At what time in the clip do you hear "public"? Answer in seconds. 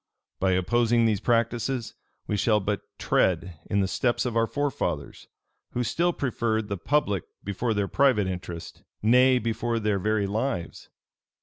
6.77-7.23